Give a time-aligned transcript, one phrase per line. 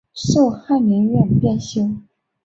[0.15, 1.87] 授翰林院编修。